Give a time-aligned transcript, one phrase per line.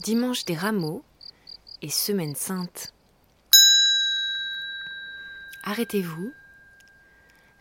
[0.00, 1.04] dimanche des rameaux
[1.82, 2.94] et semaine sainte.
[5.62, 6.32] Arrêtez-vous,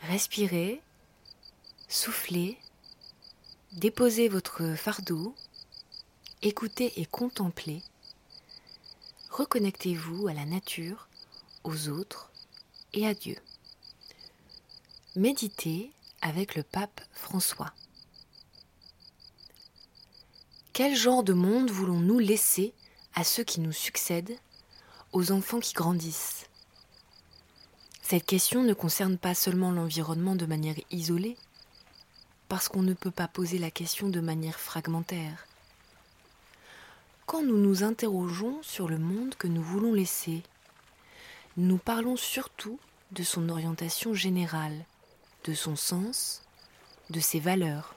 [0.03, 0.81] respirez,
[1.89, 2.57] soufflez,
[3.73, 5.35] déposez votre fardeau,
[6.41, 7.83] écoutez et contemplez.
[9.31, 11.09] Reconnectez-vous à la nature,
[11.65, 12.31] aux autres
[12.93, 13.35] et à Dieu.
[15.15, 17.73] Méditez avec le pape François.
[20.79, 22.73] Quel genre de monde voulons-nous laisser
[23.13, 24.37] à ceux qui nous succèdent,
[25.11, 26.47] aux enfants qui grandissent?
[28.01, 31.35] Cette question ne concerne pas seulement l'environnement de manière isolée,
[32.47, 35.47] parce qu'on ne peut pas poser la question de manière fragmentaire.
[37.25, 40.43] Quand nous nous interrogeons sur le monde que nous voulons laisser,
[41.57, 42.79] nous parlons surtout
[43.11, 44.85] de son orientation générale,
[45.43, 46.41] de son sens,
[47.09, 47.95] de ses valeurs.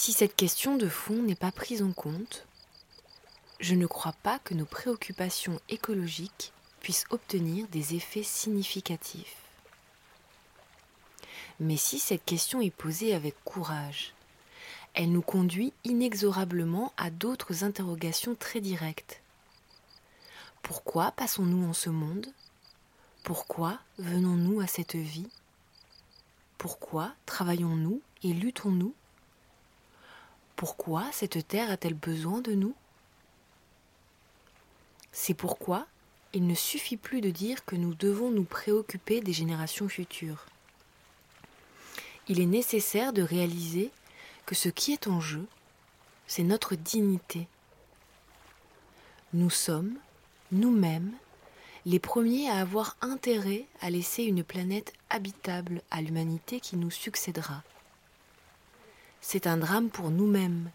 [0.00, 2.46] Si cette question de fond n'est pas prise en compte,
[3.58, 9.34] je ne crois pas que nos préoccupations écologiques puissent obtenir des effets significatifs.
[11.58, 14.14] Mais si cette question est posée avec courage,
[14.94, 19.20] elle nous conduit inexorablement à d'autres interrogations très directes.
[20.62, 22.28] Pourquoi passons-nous en ce monde?
[23.24, 25.28] Pourquoi venons-nous à cette vie?
[26.56, 28.94] Pourquoi travaillons-nous et luttons-nous
[30.58, 32.74] pourquoi cette terre a-t-elle besoin de nous?
[35.12, 35.86] C'est pourquoi
[36.32, 40.46] il ne suffit plus de dire que nous devons nous préoccuper des générations futures.
[42.26, 43.92] Il est nécessaire de réaliser
[44.46, 45.46] que ce qui est en jeu,
[46.26, 47.46] c'est notre dignité.
[49.34, 49.94] Nous sommes,
[50.50, 51.12] nous-mêmes,
[51.86, 57.62] les premiers à avoir intérêt à laisser une planète habitable à l'humanité qui nous succédera
[59.20, 60.70] c'est un drame pour nous-mêmes,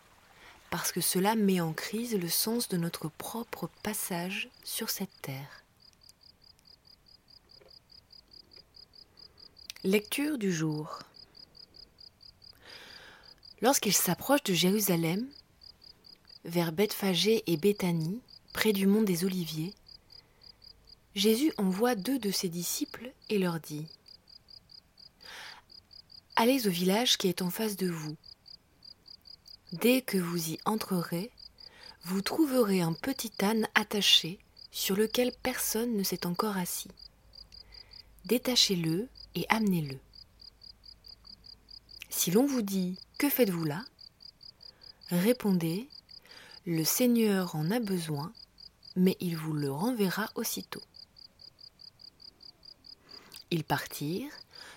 [0.69, 5.63] parce que cela met en crise le sens de notre propre passage sur cette terre.
[9.83, 10.99] Lecture du jour.
[13.61, 15.27] Lorsqu'il s'approche de Jérusalem,
[16.45, 18.21] vers Bethphagée et Béthanie,
[18.53, 19.73] près du mont des Oliviers,
[21.15, 23.87] Jésus envoie deux de ses disciples et leur dit
[26.35, 28.17] Allez au village qui est en face de vous
[29.81, 31.31] Dès que vous y entrerez,
[32.03, 34.37] vous trouverez un petit âne attaché
[34.69, 36.91] sur lequel personne ne s'est encore assis.
[38.25, 39.97] Détachez-le et amenez-le.
[42.11, 43.83] Si l'on vous dit Que faites-vous là?
[45.09, 45.89] Répondez
[46.67, 48.31] Le Seigneur en a besoin,
[48.95, 50.83] mais il vous le renverra aussitôt.
[53.49, 54.33] Ils partirent,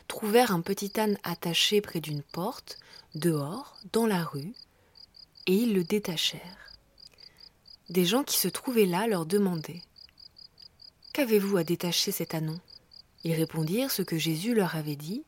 [0.09, 2.79] trouvèrent un petit âne attaché près d'une porte,
[3.15, 4.55] dehors, dans la rue,
[5.47, 6.73] et ils le détachèrent.
[7.89, 9.83] Des gens qui se trouvaient là leur demandaient
[11.12, 12.61] Qu'avez-vous à détacher cet anon?
[13.25, 15.25] Ils répondirent ce que Jésus leur avait dit,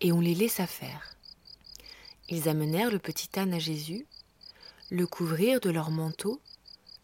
[0.00, 1.16] et on les laissa faire.
[2.28, 4.06] Ils amenèrent le petit âne à Jésus,
[4.90, 6.40] le couvrirent de leur manteau,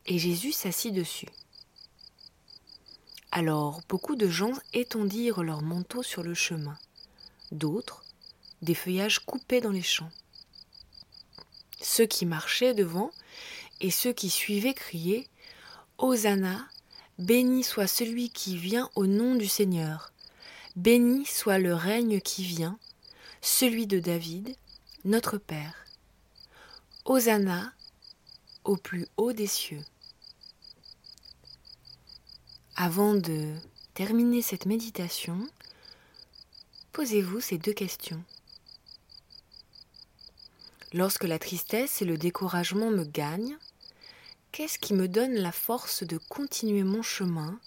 [0.07, 1.29] et Jésus s'assit dessus.
[3.31, 6.79] Alors beaucoup de gens étendirent leurs manteaux sur le chemin,
[7.51, 8.05] d'autres
[8.63, 10.11] des feuillages coupés dans les champs.
[11.95, 13.11] Ceux qui marchaient devant
[13.83, 15.27] et ceux qui suivaient criaient
[15.99, 16.67] Hosanna,
[17.19, 20.11] béni soit celui qui vient au nom du Seigneur,
[20.75, 22.79] béni soit le règne qui vient,
[23.43, 24.57] celui de David,
[25.05, 25.85] notre Père.
[27.05, 27.75] Hosanna
[28.65, 29.85] au plus haut des cieux.
[32.75, 33.55] Avant de
[33.93, 35.47] terminer cette méditation,
[36.95, 38.25] posez-vous ces deux questions.
[40.95, 43.57] Lorsque la tristesse et le découragement me gagnent,
[44.51, 47.59] qu'est-ce qui me donne la force de continuer mon chemin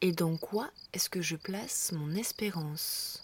[0.00, 3.22] et dans quoi est-ce que je place mon espérance?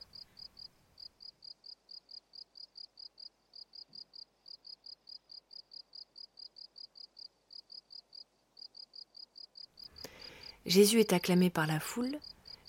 [10.65, 12.21] Jésus est acclamé par la foule,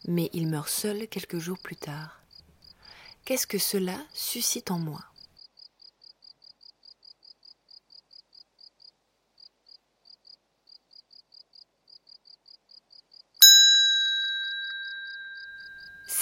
[0.07, 2.23] mais il meurt seul quelques jours plus tard.
[3.25, 5.08] Qu'est-ce que cela suscite en moi?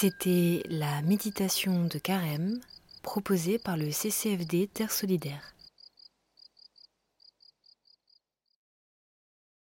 [0.00, 2.60] C'était la méditation de carême
[3.02, 5.56] proposée par le CCFD Terre Solidaire.